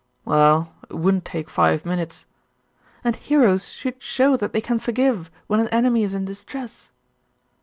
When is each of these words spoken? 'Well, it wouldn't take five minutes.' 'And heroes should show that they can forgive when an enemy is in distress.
'Well, 0.25 0.73
it 0.89 0.95
wouldn't 0.95 1.25
take 1.25 1.47
five 1.47 1.85
minutes.' 1.85 2.25
'And 3.03 3.15
heroes 3.17 3.69
should 3.69 4.01
show 4.01 4.35
that 4.35 4.51
they 4.51 4.59
can 4.59 4.79
forgive 4.79 5.29
when 5.45 5.59
an 5.59 5.67
enemy 5.67 6.01
is 6.03 6.15
in 6.15 6.25
distress. 6.25 6.89